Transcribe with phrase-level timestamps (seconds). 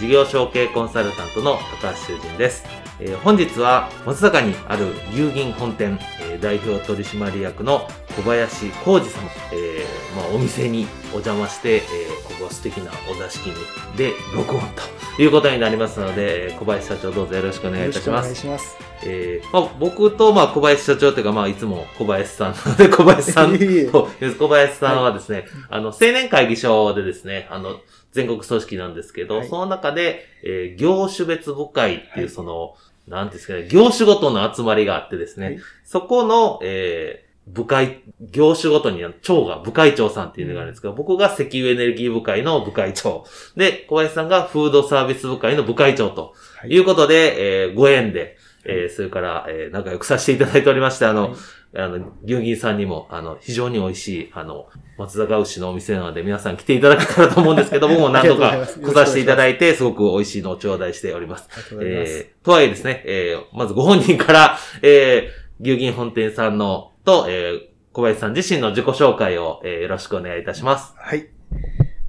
[0.00, 2.64] 事業承継コンサルタントの高橋修人です。
[3.00, 11.80] えー、本日は松坂にある牛銀本店、えー、代表取締役の小林浩二様、えー、まあ、お店にお邪魔して、え
[12.24, 13.50] ここは素敵なお座敷
[13.96, 14.62] で録音
[15.16, 18.24] ということになりますので、小林社長どうぞよろしくお願いいたします。
[18.24, 18.76] お願いします。
[19.02, 23.58] えー、まあ、僕と、まあ、小林社長というか、まあ、いつも小林さんなので、 小林さん
[23.90, 24.08] と、
[24.38, 27.80] 小林さんはですね、はい、あの、青年会議所でですね、あの、
[28.12, 32.66] 全国組織なんですけど、はい、その中で、えー、業種別部会っていう、その、は
[33.08, 43.24] い、なんですかね、業種ごとの集まりがあってですね、はい、そこの、えー、部会、業種ごとに長が部会長さんっていうのがあるんですけど、うん、僕が石油エネルギー部会の部会長。
[43.56, 46.34] で、小林さんがフードサービス部会の部会長と
[46.66, 46.78] い。
[46.78, 51.34] うことで、えー、ご縁で、えー、それから、えー、仲良くさせていただいておりまして、あの、
[51.74, 54.66] あの、牛銀さんにも、あの、非常に美味しい、あの、
[54.98, 61.48] 松坂牛のお店なので、皆さん来ていただけたらと思うんですけど も、何度か来させていただいて、すごく美味しいのを頂戴しております。
[61.80, 67.60] えー、とはいえですね、えー、まずご本人から、えー、牛銀本店さんの、と、えー、
[67.92, 70.94] 小林さん自身の自己紹介を、えー、よろしくお願いいたします。
[70.96, 71.26] はい。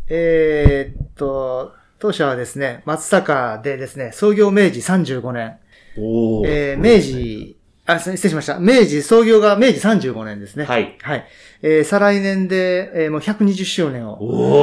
[0.09, 5.57] えー、っと、当社はですね、松坂でですね、創業明治35年。
[5.97, 8.59] おえー、明治あ、失礼しました。
[8.59, 10.65] 明治、創業が明治35年ですね。
[10.65, 10.95] はい。
[11.01, 11.25] はい。
[11.63, 14.19] えー、再来年で、えー、もう120周年を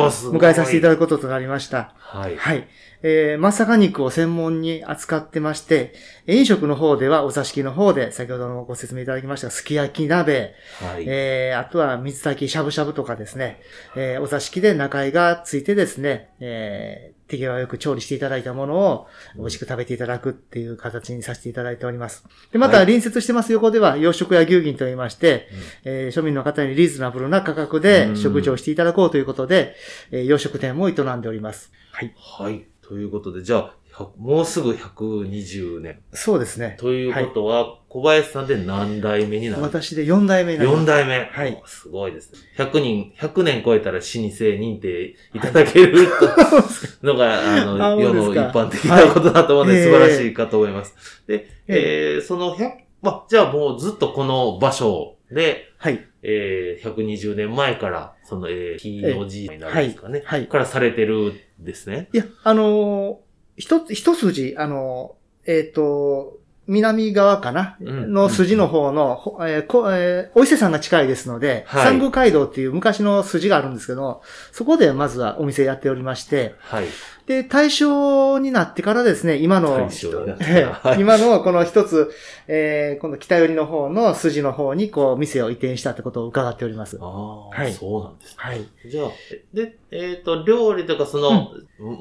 [0.08, 1.94] 迎えさせていただくこととなりました。
[1.98, 2.36] はい。
[2.36, 2.68] はい。
[3.02, 5.94] えー、松阪肉を専門に扱ってまして、
[6.26, 13.60] 飲食の方ではお座敷の方で、先ほどのご説明いただきましたすき焼き鍋、はい、えー、あとは水炊きしゃぶしゃぶとかですね、
[13.96, 22.24] えー、お座敷で中居がついてですね、えー、手際よく調理していただいたものを美味しく食べていただくっていう形にさせていただいております。
[22.52, 25.42] で、また隣接してます横では洋食や牛銀と言いまして、はい、
[25.84, 29.76] えー、庶民の方にリーズナブルな価格で食事をしていただこうということで、
[30.10, 31.70] えー、洋食店も営んでおります。
[31.92, 32.14] はい。
[32.16, 32.64] はい。
[32.88, 36.00] ということで、じゃあ、もうすぐ120年。
[36.12, 36.76] そうですね。
[36.80, 39.62] ということは、はい、小林さんで何代目になる？
[39.62, 40.82] 私で4代目になります。
[40.84, 41.18] 4代目。
[41.30, 41.62] はい。
[41.66, 42.38] すごいですね。
[42.56, 46.64] 100人、100年超えたら老舗認定いただける、は
[47.02, 51.24] い、のが、あの、世の一般的なことだと思うので、はい、素晴らしいかと思います。
[51.26, 52.70] で、えー、その100、
[53.02, 56.06] ま、じゃあもうずっとこの場所で、はい。
[56.22, 60.22] えー、120年前から、その、えー、ひいのじいになるんですかね。
[60.24, 60.48] はい。
[60.48, 62.08] からされてるんですね。
[62.12, 63.16] いや、あのー、
[63.56, 66.38] 一つ、一筋、あのー、えっ、ー、と、
[66.68, 76.84] 南側かな、うん、の筋の方の、うん、えーこえー、お伊勢さんが近いですので、はい、三宮街道っていう昔の筋があるんですけど、そこでまずはお店やっておりまして、はい。
[77.26, 79.88] で、大正になってからですね、今の、
[80.98, 82.10] 今のこの一つ、
[82.48, 86.98] えー、この北寄りの方の筋の方に、こう、店を移転したってことを伺っております。
[87.00, 88.36] ああ、はい、そうなんですね。
[88.38, 88.66] はい。
[88.90, 89.08] じゃあ、
[89.52, 91.50] で、えっ、ー、と、料理とかその、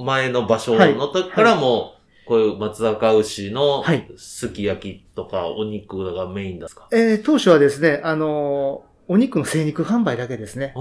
[0.05, 1.97] 前の場所の時からも、
[2.27, 3.83] こういう松坂牛の
[4.17, 10.73] すき焼きとかお肉がメインですか、えー、当初はですね、あのーお肉の精肉販売だけですね。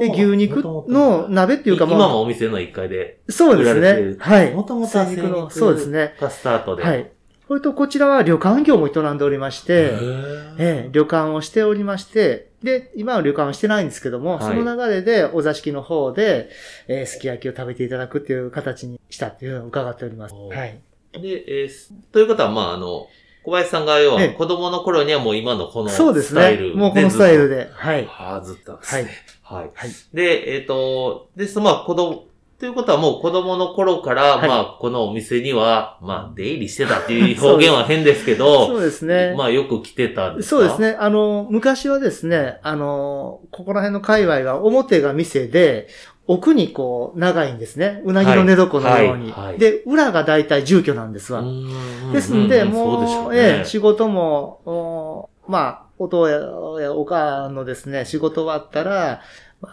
[0.00, 3.20] で、牛肉の鍋っていうかも今もお店の1階で。
[3.28, 4.16] そうですね。
[4.18, 4.52] はい。
[4.52, 6.16] もともと精肉の、そうですね。
[6.20, 6.82] がスタートで。
[6.82, 7.10] はい。
[7.46, 9.92] それと、こちらは旅館業も営んでおりまして、
[10.58, 16.50] ええ、旅館をしておりまして、で、今は旅館はしてないんですけども、はい、その流れでお座敷の方で、
[16.88, 20.34] えー、すき焼きを食べていただくっていう形にしたっていうのを伺っております。
[20.34, 20.80] はい。
[21.12, 23.06] で、えー、ということは、まあ、あの、
[23.44, 27.70] 小林さんが要は子供の頃にはもう今のこのスタイルで、ね、もうこのスタイルで。
[27.72, 28.04] はい。
[28.04, 29.10] はあ、ずっとですね。
[29.42, 29.70] はい。
[29.74, 29.90] はい。
[30.12, 32.28] で、えっ、ー、と、です、まあ子供、
[32.58, 39.34] ということはもう子供の頃から、はい、まあこのお店には、まあ出入りしてたっていう表現は変ですけど、 そうですね。
[39.38, 40.56] まあよく来てたんですか？
[40.56, 40.96] そうですね。
[40.98, 45.86] あの、昔はですね、あの、ここら辺の界隈が表が店で、
[46.28, 48.02] 奥にこう、長いんですね。
[48.04, 49.32] うなぎの寝床のように。
[49.32, 51.42] はいはいはい、で、裏が大体住居なんですわ。
[52.12, 59.22] ですんで、もう、うね、ええ、仕事も、まあ、お父やお母のですね、仕事終わったら、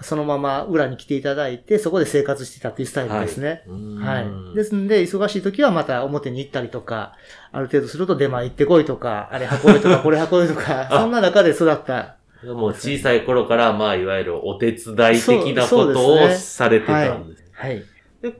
[0.01, 3.63] そのまま裏に来ていただいて、そこで生活してたっていうスタイルですね。
[4.01, 4.23] はい。
[4.29, 7.15] はい、ですんで、忙しい時はまた表に行ったりとか、
[7.51, 12.15] ある程度すると出前行ってこいとか、あれ運べとか、 これ運べとか、そんな中で育った。
[12.53, 17.43] もう小さい頃から、まあ、いわゆるお手伝い的なことをされてたんです。
[17.53, 17.83] はい。
[18.21, 18.33] で、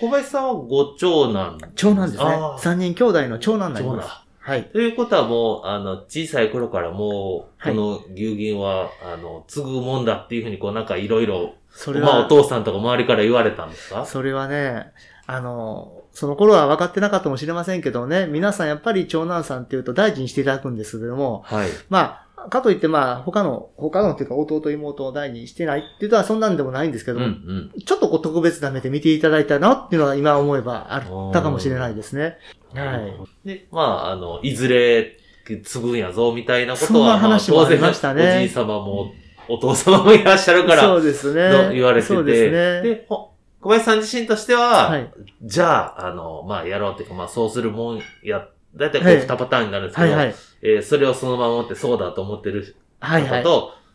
[0.00, 2.30] 小林さんはご長男長男ですね。
[2.58, 4.08] 三人兄弟の長男になります。
[4.40, 4.64] はい。
[4.64, 14.04] ということはもう、あの、小さい頃からもう、この牛銀は、あの、継ぐもんだっていうふうに、こう、なんかいろいろ、それは、まあ、お父さんとか周りから言われたんですか？
[14.04, 14.92] それはね、
[15.26, 21.68] あの、その頃は分かってなかったかもしれませんけどね、皆さんやっぱり長男さんっていうと大事にしていただくんですけれども、はい。
[21.88, 21.98] ま
[22.31, 27.28] あ、かといってまあ、他の、他のっていうか弟妹を大事にしてないっていうとはそんなんでもないんですけど、うんう
[27.76, 32.38] ん、ちょっとこう特別な目で見ていただいたなっていうのは今思えばあったかもしれないですね。
[32.74, 32.96] は
[33.44, 33.48] い。
[33.48, 38.36] で、まあ、あの、いずれ継ぐんやぞ、みたいなことは、話もありましたね。
[38.36, 39.12] おじい様も、
[39.48, 41.74] お父様もいらっしゃるから、そうですね。
[41.74, 42.82] 言われてて、そうですね。
[42.82, 45.12] で、小林さん自身としては、はい、
[45.42, 49.00] じゃあ、あの、まあ、やろうっていうか、まあ、そうするもんや、だいたい。
[49.02, 50.26] こう二パターンになるんですけど、はいはい。
[50.26, 53.22] はい、えー、それをそのまま持ってそうだと思ってる方と、はい。
[53.28, 53.42] はい、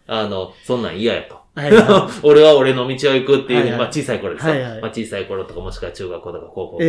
[0.08, 1.36] あの、そんなん嫌やと。
[1.58, 6.80] はいはい、 俺は俺の道を行くっていうふうに、はいはい、まあ小さい頃ですよ、はいはい、まあ小さい頃とかもしくは中学校とか高校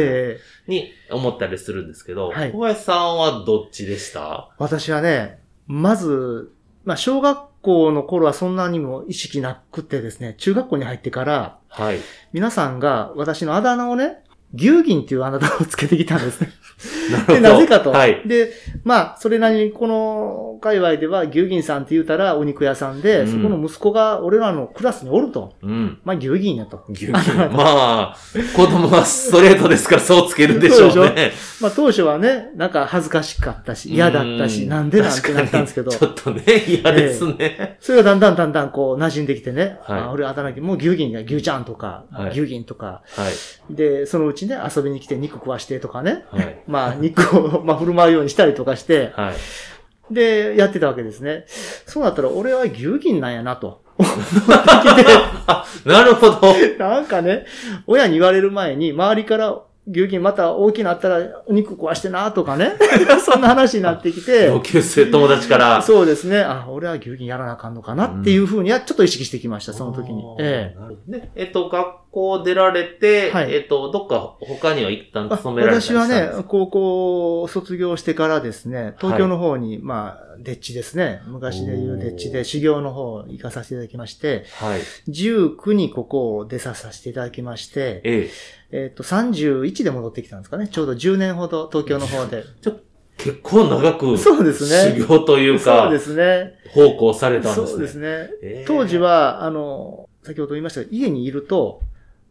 [0.67, 4.51] に思ったりするんですけど、えー、小林さんはどっちでした？
[4.59, 6.53] 私はね、まず、
[6.85, 12.01] まあ小学校の頃はそんなにも意識なくてですね、中学校に入ってから、はい。
[12.35, 14.23] 皆さんが私のあだ名をね、
[14.55, 16.51] 牛銀っていうあなたをつけてきたんですね。
[17.11, 17.35] なるほど。
[17.35, 17.91] で、なぜかと。
[17.91, 18.23] はい。
[18.27, 18.53] で、
[18.85, 25.55] まあ、それなりにこの界隈では牛銀さんって言うたらお肉屋さんで、うん、そこの息子が俺らのクラスにおると。
[25.63, 25.99] うん。
[26.05, 26.85] まあ、牛銀やと。
[26.89, 27.13] 牛銀。
[27.13, 28.17] まあ、
[28.57, 30.93] 子供はストレートですからそうつけるでしょうね。
[30.93, 35.91] そうでしょまあ、当初はね、なんか恥ずかしかったし、嫌だったし、なんでなんてなったんですけど。
[35.91, 39.79] ちょっとね、嫌ですね、えー、それがだんだんだんだんこう馴染んできてね。
[39.83, 40.01] はい。
[40.01, 43.03] あ俺、あだ名もう牛銀が牛ちゃんとか、はい、牛銀とか。
[43.17, 43.29] は
[43.71, 43.75] い。
[43.75, 46.25] で、そのうちね、遊びに来て肉食わしてとかね。
[46.31, 46.63] はい。
[46.69, 50.15] まあ、肉を、 まあ、振る舞うようにしたりとかして、はい。
[50.15, 51.45] で、やってたわけですね。
[51.87, 53.83] そうだったら、俺は牛銀なんやなと。
[55.85, 56.55] なるほど。
[56.79, 57.47] なんかね、
[57.87, 62.73] 親に言われる前に、周りから牛筋また大きくなったらお肉壊してなとかね。
[63.25, 64.49] そんな話になってきて。
[64.49, 65.83] 同級生友達から。
[65.83, 66.41] そうですね。
[66.41, 70.23] あ、俺は牛筋やらなあかんのかなっていうふうにはちょっと意識してきました、その時に。
[70.39, 70.77] え
[71.09, 71.11] え。
[71.11, 81.23] で、えっと、学校出られて、はい、えっと、どっか他には一旦勤められた私はね、高校卒業してからですね、東京の方に、はい、まあ、デッチですね。
[81.27, 84.81] 昔で言うデッチで修行の方行かさせていただきまして、はい。
[85.09, 88.31] 19にここを出させていただきまして、え
[88.73, 88.85] え。
[88.85, 90.69] えっ、と、31で戻ってきたんですかね。
[90.69, 92.45] ちょうど10年ほど東京の方で。
[92.61, 92.81] ちょ
[93.17, 94.95] 結構長く、そうですね。
[94.95, 96.55] 修行というか、そうですね。
[96.71, 97.67] 奉公されたんですね。
[97.67, 98.07] そうですね。
[98.43, 101.83] えー、当時は、あの、先ほど言いましたが、家にいると、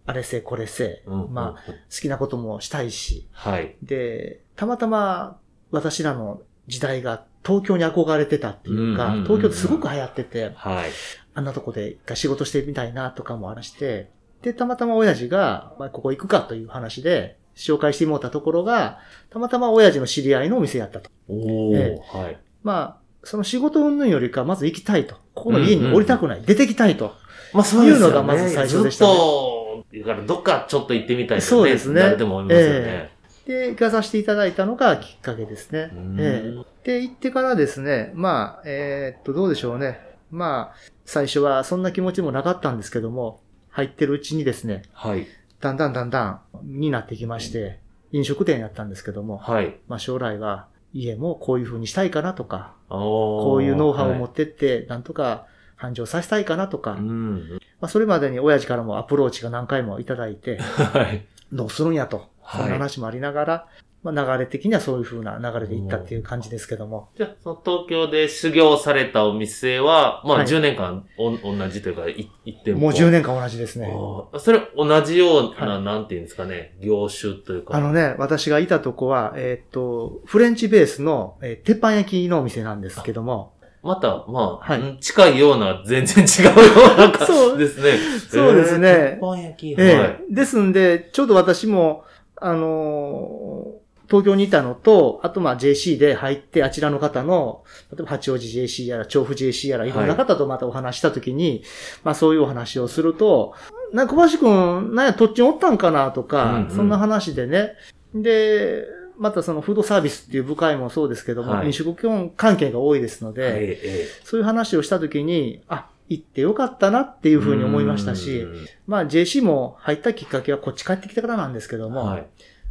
[0.06, 3.76] あれせ、これせ、うんうん、まあ、好きなこともしたいし、はい。
[3.84, 5.38] で、たまたま
[5.72, 10.90] 私らの時代が東京に憧れてたっていうか、東京ってすごく流行ってて、はい。
[11.34, 14.10] あんなとこで一回仕事してみたいなとかもあらして、
[14.42, 19.00] で、たまたま親父が、まあ、ここ行くかという話で、紹介してもらったところが、
[19.30, 21.10] たまたま親父の知り合いのお店やったと。
[21.28, 22.38] おえー、はい。
[22.64, 25.16] まあ、その仕事云々よりか、まず行きたいと。
[25.34, 26.38] ここの家に降りたくない。
[26.38, 27.16] うんうん、出てきたいと。
[27.54, 29.14] まあそういうのがまず最初でした、ね。
[29.14, 31.50] ずっと、だからどっかちょっと行ってみたいですね。
[31.50, 32.02] そうですね。
[32.02, 32.76] 誰でも思いますよね。
[32.80, 33.17] えー
[33.48, 35.90] で、行かさせていただいたのがきっかけですね。
[36.20, 36.54] え
[36.86, 40.02] え、で、行ってからですね、まあ、えー、っと、どうでしょうね。
[40.30, 40.76] まあ、
[41.06, 43.40] 最初はそんな気持ちもなかったんですけども、
[43.70, 45.28] 入ってるうちにですね、はい。
[45.62, 47.80] だんだんだんだんになってきまして、
[48.12, 49.78] 飲食店やったんですけども、はい。
[49.88, 60.58] まあ将来は家もこういう風にしたいかなとか、こういうノウハウを持ってって、なんとか繁盛させたいかなとか、うん、まあそれまでに親父からもアプローチが何回もいただいて、
[60.94, 61.26] はい。
[61.52, 62.28] どうするんやと。
[62.52, 63.68] そんな話もありながら、
[64.04, 67.10] まあ、流れ的にはそういう風な流れでいったっていう感じですけども。
[67.18, 73.92] じゃあ、その東京で修行されたお店は、まあ10年間お、はい、同じというか、行ってもう10年間同じですね。
[74.38, 77.76] それ同じような、はい、なんていうんですかね、業種というか。
[77.76, 83.54] あのね、私がいたとこは、えー、っと、フレンチベースの、えー、鉄板焼きのお店なんですけども。
[83.84, 86.54] また、まあ、はい、近いような、全然違うよ
[86.96, 87.98] うな感じですね。
[88.30, 89.18] そうですね。
[89.18, 90.20] 鉄板焼き、えー、はい。
[90.30, 92.04] ですんで、ちょうど私も、
[92.42, 99.92] あのー東京にいたのと、あとまあ JC で入って、あちらの方の、例えば八王子 JC やら、調布 JC やら、い。
[99.92, 101.62] ろんな方とまたお話したときに、はい、
[102.06, 103.54] まあそういうお話をすると、
[103.94, 107.74] なんか小橋くん、なんや、とっちにおったんかなとか、うんうん、そんな話でね。
[108.16, 108.86] で、
[109.18, 111.68] またそのフードサービスっていう部会もそうですけども、はい。
[111.68, 114.08] 飲食関係が多いですので、ええ。
[114.24, 118.66] そういう話をしたときに、あ、行ってよかったなっていうふうに思いましたし、うん。
[118.86, 122.28] まあ JC も入ったきっかけはこっち帰ってきてからなんですけども、はい。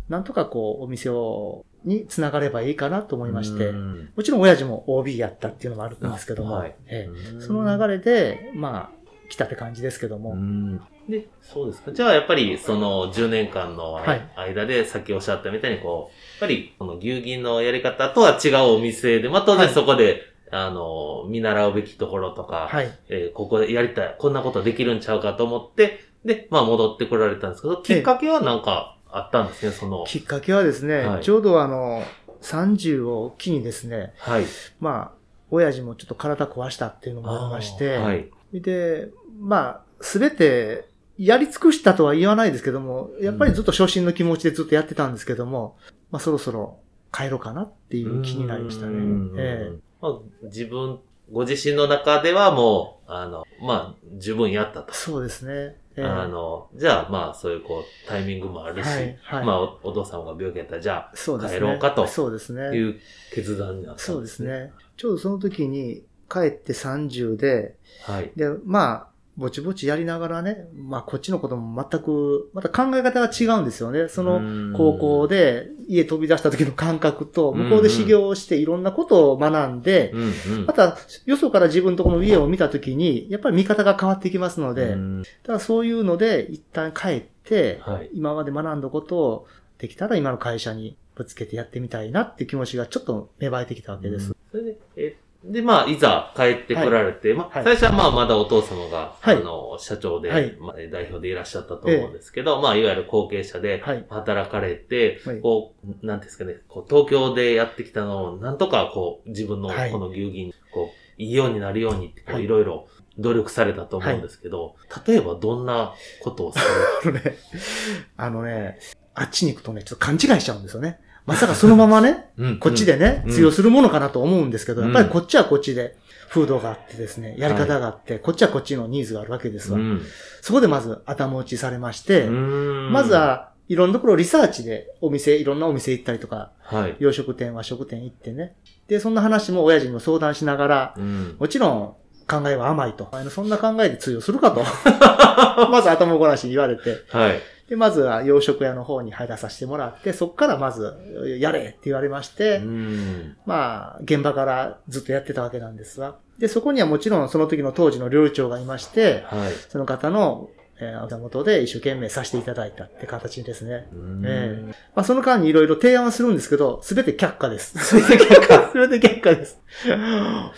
[0.08, 4.10] なんとかこうお店を、につながればいいかなと思いまして、うん。
[4.16, 6.74] もちろん親父も OB やったっていうのもあるんですけども、はい。
[6.86, 7.34] ええ。
[7.34, 7.42] うん。
[7.42, 8.96] その流れで、まあ、
[9.28, 10.80] 来たって感じですけども、うん。
[11.08, 11.92] で、そうですか。
[11.92, 14.28] じゃあ、やっぱり、その10年間のはい。
[14.36, 19.74] 間で、さっきおっしゃったみたいに、こう、やっぱり、この牛銀のやり方とは違うお店で、まあ、当然はい。
[19.74, 20.22] そこで、
[20.64, 22.98] あの、見習うべきところとか、はい。
[23.08, 30.04] えーここでやりたい、こんなことできるんちゃうかと思って、で、まあ、戻ってこられたんですけど、きっかけはなんかあったんですね、その。
[30.06, 32.02] きっかけはですね、はいちょうどあの、
[32.42, 34.44] 30を機にですね、はい。
[34.80, 35.16] まあ、
[35.50, 38.28] 親父もちょっと体壊したっていうのもありまして、はい。
[38.52, 39.08] で、
[39.38, 45.78] まあ、すべて、やり尽くしたとは言わないですけども、やっぱりずっと初心の気持ちでずっとやってたんですけども、
[46.10, 46.78] まあそろそろ
[47.12, 49.82] 帰ろうかなっていう気になりましたねうん。
[50.08, 51.00] えまあ、自分、
[51.32, 54.94] ご自身の中ではもう、あの、まあ、十分やったとえ。
[54.94, 55.76] そうですね。
[55.98, 61.58] ええあの、じゃあ、まあ、そういう、こう、タイミングもあるし、はいはいまあお、お父さんが病気やったら、じゃそうですね。
[61.58, 62.76] 帰ろうかとそうですあ、ね。
[62.76, 63.00] いう
[63.34, 64.48] 決断になったそんですね。
[64.48, 64.72] うですね。
[64.96, 68.30] ちょうどその時に帰って30で、はい。
[68.36, 74.08] で、まあ、ぼちぼちやりながらね、まあこっちのことも全く、また考え方が違うんですよね。
[74.08, 88.10] その高校で、で家飛び出した時の感覚と、向こうで修行をしていろんなことを学んで、うんうんまた、よそから自分のところの家を見た時に、やっぱり見方が変わってきますので、うんだからそういうので、一旦帰って、はい。
[88.12, 89.46] 今まで学んだことを
[89.78, 94.34] できたら今の会社にぶつけてやってみたいなって気持ちがちょっと芽生えてきたわけです。
[94.50, 95.16] それで、え、
[95.52, 97.64] で、まあ、いざ帰ってこられて、まあ、はい。
[97.64, 99.36] 最初はまあ、まだお父様が、はい。
[99.36, 100.56] あの、社長で、はい。
[100.58, 104.04] まあ、代表でいらっしゃったと思うんですけど、まあ、いわゆる後継者ではい。
[104.10, 105.40] 働かれて、はい。
[105.40, 109.92] こう、なんですかね、こう、東京でやってきたのを、なんとか、こう、自分のはい。
[109.92, 112.44] この牛銀、こう、いいようになるようにって、こう、はい。
[112.44, 112.88] いろいろ
[113.18, 114.74] 努力されたと思うんですけど、
[115.06, 116.66] 例えばどんなことをされ
[117.06, 117.36] あのね、
[118.16, 118.78] あのね、
[119.14, 121.00] あっちに行くとね、ちょっと勘違いしちゃうんですよね。
[121.26, 125.96] まさかそのままね、うんこっちでね、うん通用するものかなと思うんですけど、うんやっぱりこっちはこっちで、
[126.28, 129.78] 風土があってですね、やり方があって、こっちはこっちのニーズがあるわけですわ。
[129.78, 130.02] うん。
[130.40, 136.96] そこでまず頭打ちされまして、うんまず、は、いろんなところリサーチでお店、いろんなお店行ったりとか、はい。
[137.00, 138.54] 洋食店、和食店行ってね。
[138.86, 141.36] で、そんな話も親父にも相談しながら、うん。
[141.38, 141.94] もちろん
[142.28, 143.08] 考えは甘いと。
[143.30, 144.62] そんな考えで通用するかと。
[145.70, 147.02] まず頭ごなしに言われて。
[147.08, 147.40] はい。
[147.68, 150.94] で、まずは洋食屋の方に入らさせてもらって、そこからまず、
[151.40, 153.36] やれって言われまして、うん。
[153.44, 156.16] まあ、現場からずっとやってたわけなんですが。
[156.38, 159.52] で、そこにはもちろんその時の当時の料理長がいまして、はい。
[159.68, 163.88] その方の、えー、お元で一生懸命させていただいたって形ですね。
[163.92, 167.78] うんえまあ、その間にいろいろ提案はするんですけど、すべて却下です。
[167.78, 168.68] すべて却下。
[168.70, 169.60] すべて却下です。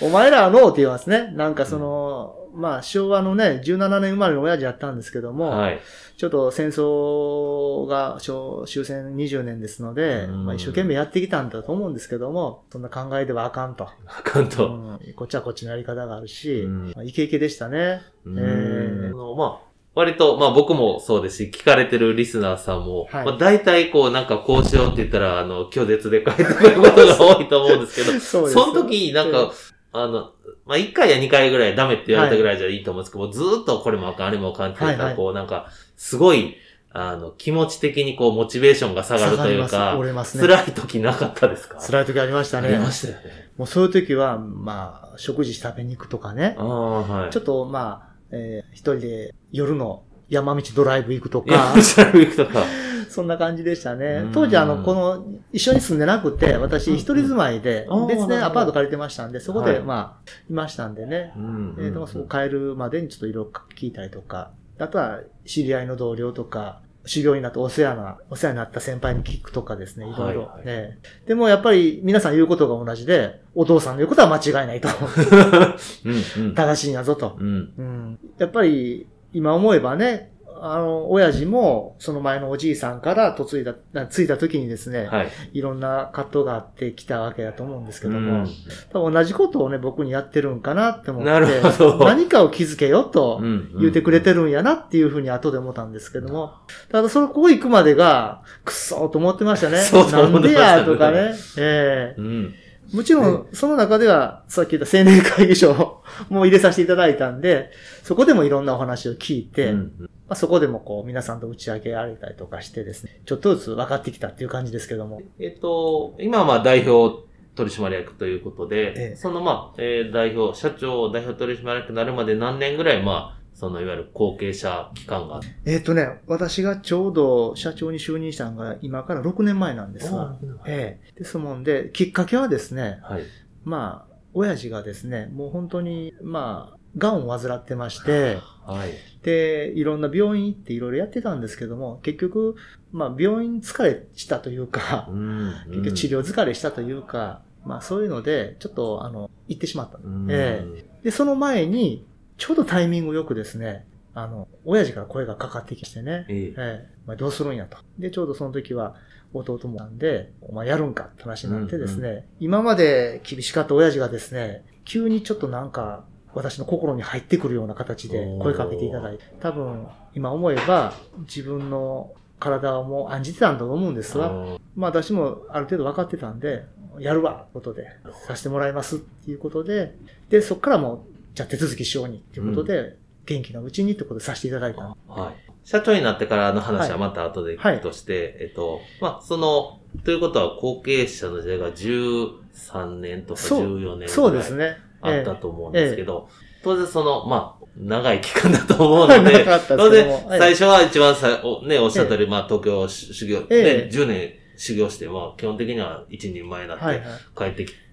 [0.02, 1.32] お前らはノーって言いますね。
[1.34, 5.80] なんかその、まあ、昭和のね、17年生まれの親父やったんですけども、はい。
[6.16, 13.88] ちょっと戦争が終終戦20年ですので、うんまあ、一生懸命やってきたんだと思うんですけども、そんな考えではあかんと。
[14.06, 14.68] あかんと。
[14.68, 18.02] うんこっちはこっちのやり方があるし、うんまあ、イケイケでしたね。
[18.24, 29.52] うんえーまあ、割と、まあ僕もそうですし、聞かれてるリスナーさんも、はいまあ大体こう、なんかこうしようって言ったら、あの、拒絶で帰ってくることが多いと思うんですけど、 そその時、なんか、
[30.02, 30.32] あの、
[30.66, 36.56] まあ1回や2回ぐらいダメって言われたぐらいじゃいいと思うんですけど、ずーっとこれもあかん、あれもあかんって言ったこう、なんか、すごい、
[36.90, 40.46] あの、気持ち的にこう、モチベーションが下がるというかます折れますね。
[40.48, 41.78] 辛い時なかったですか？
[41.80, 42.68] 辛い時ありましたね。
[42.68, 43.48] ありましたよね。
[43.56, 46.62] もうそういう時は、まあ、食事食べに行くとかねあ。
[46.64, 47.30] あ、はい。
[47.30, 52.64] ちょっと、まあ、えー一人で夜の山道ドライブ行くとか、、シャルウィークとか。
[53.10, 53.98] そんな感じでしたうん。
[53.98, 61.32] ね当時、あの、この、一緒に住んでなくて、私一人住まいで別でアパート借りてましたんで、そこで、はいまあ、いましたんでね。
[61.36, 70.98] うんえーでも、そう帰るまでにちょっといろいろ聞いたりとか、あとは、知り合いの同僚とか、修行になってお世話な、お世話になった先輩に聞くとかですね、いろいろはいはいね。
[71.26, 74.88] でもやっぱり皆さん言うことが同じで、お父さんの言うことは間違いないと。
[76.38, 76.54] うん、うん。
[76.54, 77.36] 正しいんやぞと。
[77.40, 77.72] うん。
[77.76, 78.18] うん。
[78.38, 83.74] やっぱり、今思えばね、あの、親父も、その前のおじいさんから嫁いだ、
[84.06, 85.28] ついた時にですね、はい。
[85.52, 88.48] いろんな葛藤があってきたわけだと思うんですけどうも、ん
[88.92, 92.04] 多分同じことをね、僕にやってるんかなって思って、なるほど。
[92.04, 96.54] 何かを気づけよとうん言ってくれてるんやなっていうふうに後で思ったんですけども、
[96.90, 99.78] ただそのここ行くまでが、くっそーと思ってましたね。
[99.82, 102.20] そうなんでやとかね、 ええ。
[102.20, 102.54] うん。
[102.92, 107.70] もちろん、その中では、さっき言った青年会議所 も入れさせていただいたんで、
[108.02, 115.22] そこでもいろんなお話を聞いて、うんまあ、そこでもこう、皆さんと打ち上げられたりとかしてですね、ちょっとずつ分かってきたっていう感じですけども。
[115.38, 119.16] えっと、今はまあ代表取締役ということで、ええ。
[119.16, 125.40] そのまあ、えー代表、社長、代表取締役になるまで何年ぐらい、まあ、そのいわゆる後継者期間が。
[125.64, 133.22] えっ、とね、私がちょうど社長に就任したのが今から6年前なんですが、ええですもんで、きっかけはですね、はい。
[133.64, 138.92] まあ、親父がですね、もう本当に、まあ、癌を患ってまして、はい。
[139.24, 142.54] で、いろんな病院行っていろいろやってたんですけども、結局、
[142.92, 145.52] まあ、病院疲れしたというかう、ん。
[145.66, 149.98] 結局治療疲れしたというか、まあ、そういうので、ちょっと、あの、行ってしまった。
[150.00, 150.28] うん。
[150.30, 150.64] え
[151.02, 152.06] で、その前に、
[152.38, 156.44] ちょうどタイミングよくですね、あの、親父から声がかかってきてね、ええ。
[156.46, 157.78] ええ、お前どうするんやと。
[157.98, 158.96] で、ちょうどその時は
[159.34, 166.04] 弟もなんで、お前やるんかって話になってですね、今まで厳しかった親父がですね、急にちょっとなんか、
[166.34, 174.30] 私の心に入ってくるような形で声かけていただいて、多分、今思えば、自分の体をもう案じてたんだと思うんですわ。
[174.30, 176.64] うんまあ私もある程度分かってたんで、
[177.00, 177.88] やるわ、ことで、
[178.28, 179.96] させてもらいますっていうことで、
[180.30, 184.82] で、そっからもう、じゃあ手続きしようにっていうことで、元気なうちにってことでさせていただいた。
[185.06, 185.52] はい。
[185.62, 194.78] 社長になってからの話はまた後で聞くとして、えっと、まあ、その、ということは後継者の時代が13年とかそう14年そうぐらいですね。
[195.00, 196.28] あったえと思うんですけど、
[196.64, 207.06] 当然その、まあ、長い期間だと思うので、 当然、最初は一番さ、おね、おっしゃったように、まあ、東京修行、ええね、10年修行して、まあ、基本的には一人前になって、えはいはい。
[207.36, 207.87] 帰ってきて、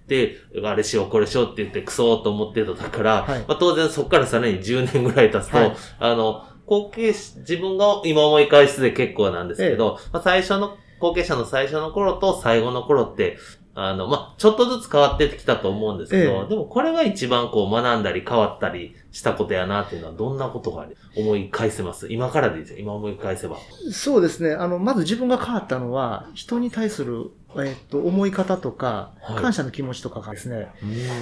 [0.64, 3.38] あれしよう、これしようって言ってクソーと思ってたから、はい。
[3.40, 5.76] まあ、当然そこからさらに10年ぐらい経つと、はい。
[5.98, 13.38] あの、後継者、自分が今思い返すで結構なんですけど、まあ、最初の、後継者の最初の頃と最後の頃って、
[13.78, 16.48] あの、まあ、ちょっとずつ変わってきたと思うんですけど、ええ。
[16.48, 22.12] でもこれが一番こう学んだり変わったりしたことやなっていうのはどんなことが思い返せます？
[22.12, 22.80] 今からでいいですよ。
[22.80, 23.56] 今思い返せば。
[23.90, 24.52] そうですね。
[24.52, 30.68] あの、まず自分が変わったのは、人に対する、えっと、思い方とかはい、感謝の気持ちとかがですね、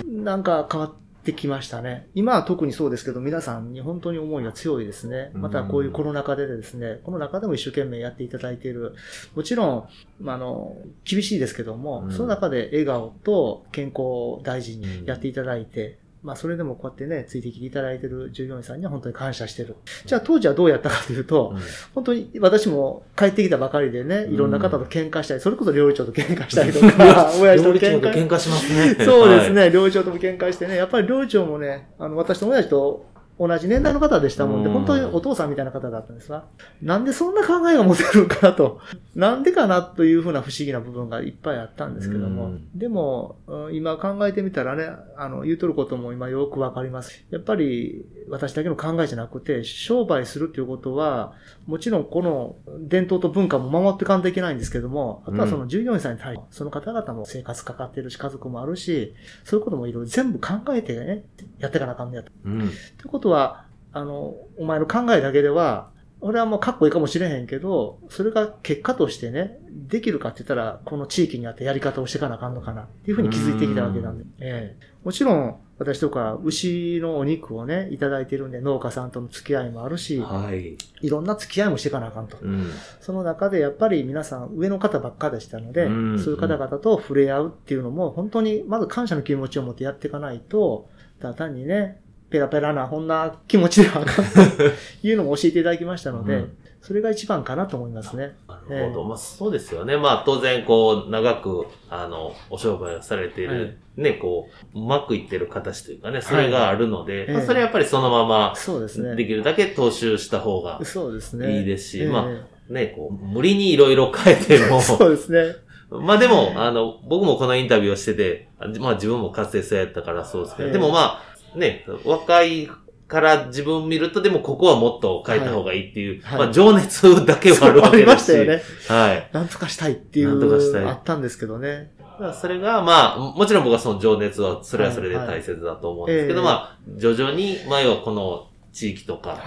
[0.09, 2.09] なんか変わってきましたね。
[2.17, 5.31] 今は特にそうですけど、皆さんに本当に思いが強いですね。
[5.33, 8.97] うんまたこういうコロナ禍でですね、この中でも一生懸命やっていただいている。
[9.37, 9.89] もちろん、
[10.21, 19.77] まああの、厳しいですけども、うんその中で笑顔と健康を大事にうんやっていただいて、まあそれでもこうやってね、ついてきていただいている従業員さんには本当に感謝してる。
[20.07, 21.61] じゃあ当時はどうやったかというと、うん
[21.95, 29.05] 本当に私も帰ってきたばかりでね、いろんな方と喧嘩したり、それこそ料理長と喧嘩したりとか、親父と喧嘩と喧嘩しますね。
[29.05, 29.53] そうですはい。
[29.55, 33.07] ね、料理長とも喧嘩してね、やっぱり料理長もね、あの、私と親父と
[33.39, 36.45] 同じ年代の方でしたもんで、うん本当にお父さんみたいな方だったんですが、
[36.83, 38.81] なんでそんな考えが持てるのかなと、
[39.15, 47.25] なんでかなというふうな不思議な部分がいっぱいあったんですけども、うんでも、うん今考えてみたらね、あの、言うとることも今よくわかります。
[47.31, 51.33] やっぱり、私だけの考えじゃなくて、商売するっていうことは、
[51.67, 61.25] もちろんこの伝統と文化も守っていかんといけないんですけども、あとはその従業員さんに対して、その方々も生活かかってるし、家族もあるし、そういうこともいろいろ全部考えてね、
[61.59, 62.31] やっていかなあかんねやと。
[62.45, 62.61] うん。
[62.61, 62.71] とい
[63.05, 74.25] うことは、あの、お前の考えだけでは、俺はもうかっこいいかもしれへんけど、それが結果としてね、できるかって言ったら、この地域にあってやり方をしていかなあかんのかなっていうふうに気づいてきたわけなんで。
[74.41, 80.79] ええもちろん、私とか牛のお肉をね、いただいてるんで、農家さんとの付き合いもあるし、はい。
[81.03, 82.39] いろんな付き合いもしていかなあかんと。
[82.41, 82.71] うん。
[83.01, 90.89] その中でやっぱり皆さん上の方ばっかでしたので、うんそういう方々と触れ合うっていうのも本当にまず感謝の気持ちを持ってやっていかないと、
[91.21, 92.01] ただ単にね、
[92.35, 94.65] ペラペラなこんな気持ちではあかんと
[95.07, 98.37] いうのも教えていただきましたので、うんそれが一番かなと思いますね。
[98.47, 99.01] なるほど。
[99.01, 99.97] ええまあそうですよね。
[99.97, 109.17] まあ当然こう長くあのお商売をされている、はいね、こううまくいってる形というかね、それがあるので、ええまあそれはやっぱりそのままそうですね。
[109.17, 111.61] できるだけ踏襲した方がそうですね。
[111.61, 112.29] いいですし、ええま
[112.69, 115.57] あね、こう無理にいろいろ変えても、そうですね。
[115.91, 122.69] まあでも、あの、僕もこのインタビューをしてて、あまあ自分もかつてそうやったからそうですけど、ええでもまあ、ね、若い
[123.07, 128.15] から自分見ると、でもここはもっと変えた方がいいっていう、はいまあ情熱だけはあるわけですし。
[128.15, 128.63] ましたよね。
[128.89, 129.31] はい。
[129.33, 131.93] なんとかしたいっていなんとかしたいう、あったんですけどね。
[132.41, 139.41] それが、まあ、もちろん僕はその情熱は、それはそれで大切だと思うんですけど、はいはいまあ、徐々に、前はこの地域とか。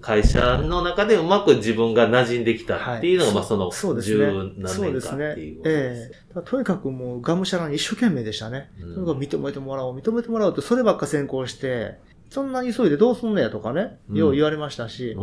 [0.00, 5.56] 会社の中でうまく自分が馴染んできたっていうのが、はいまあその、そうですね十何そうですね年間っていう。
[5.58, 6.12] ことです。
[6.12, 8.70] ええとにかくもう、がむしゃらに一生懸命でしたね。
[8.80, 11.98] うんとにかく認めてもらおう、認めてもらおうって、そればっか先行して、
[12.28, 15.16] そんな急いでどうすんのやとかね、うんよう言われましたし、やっ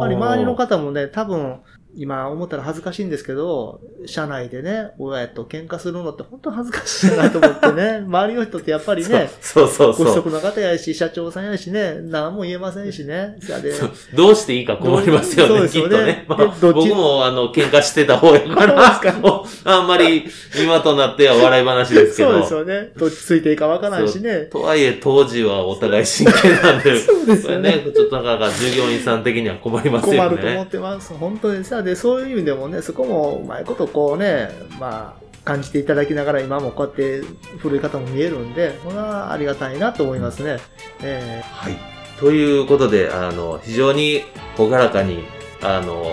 [0.00, 1.60] ぱり周りの方もね、多分、
[1.96, 10.04] 今思ったら恥ずかしいんですけど、社内でね、親と喧嘩するのって本当恥ずかしいなと思ってね、 周りの人ってやっぱりね、そうそうそう。
[10.06, 13.36] ご子息の方やし、社長さんやしね、何も言えませんしね。
[13.40, 13.74] で
[14.14, 16.24] どうしていいか困りますよね、きっとね。
[16.28, 19.00] まあ、僕もあの、喧嘩してた方やから、
[19.64, 20.24] あんまり
[20.62, 22.30] 今となっては笑い話ですけど。
[22.30, 22.92] そうですよね。
[22.96, 24.48] どっちついていいかわからないしね。
[24.50, 27.84] とはいえ、当時はお互い真剣なんで、 そうですよね。
[27.94, 30.18] ちょっとなかなか従業員さん的には困りますよね。
[30.18, 31.12] 困ると思ってます。
[31.14, 37.22] 本当にさ、で、そういう意味でもね、そこもうまいことこうね、まあ、感じていただきながら今もこうやって
[37.58, 40.58] 古い方も見えるんで、これはありがたいなと思いますね。
[41.02, 41.76] えー、はい。
[42.18, 44.22] ということで、あの、非常に
[44.56, 45.24] ほがらかに、
[45.62, 46.04] あの、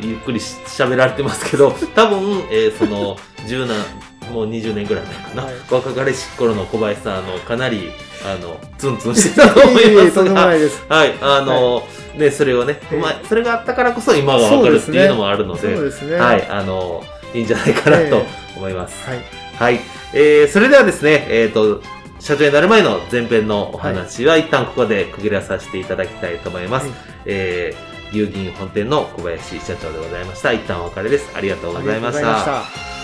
[0.00, 3.76] ゆっくり喋られてますけど、多分、えー、その、十何、
[4.36, 7.90] もう20年ぐらい前かな、はい、若かりし頃の小林さん、あの、かなり、
[8.22, 11.82] あの、ツンツンしてたと思いますが、 はい、あの、は
[12.14, 16.16] い、ね、それをね、まあ、それがあったからこそ今がわかるっていうのもあるので、ですね。
[16.16, 19.08] はい、あの、いいんじゃないかなと思います。
[19.08, 19.20] はい。
[19.58, 19.80] はい。
[20.12, 21.82] えー、それではですね、えっ、ー、と、
[22.20, 26.88] 社長になる前の前編のお話は、一旦ここで区切らさせていただきたいと思います。
[26.88, 26.94] はい、
[27.24, 30.52] えー、牛銀本店の小林社長でございました。
[30.52, 31.30] 一旦お別れです。
[31.34, 32.95] ありがとうございました。